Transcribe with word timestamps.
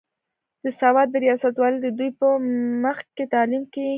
د 0.63 0.65
سوات 0.79 1.07
د 1.11 1.15
رياست 1.23 1.55
والي 1.57 1.79
د 1.81 1.87
دوي 1.97 2.09
پۀ 2.19 2.27
مخکښې 2.83 3.25
تعليم 3.33 3.63
کښې 3.73 3.85